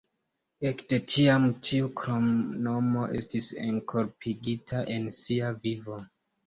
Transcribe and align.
Ekde 0.69 0.97
tiam 1.11 1.45
tiu 1.67 1.91
kromnomo 2.01 3.07
estis 3.21 3.51
enkorpigita 3.69 4.85
en 4.99 5.11
sia 5.23 5.57
vivo. 5.65 6.03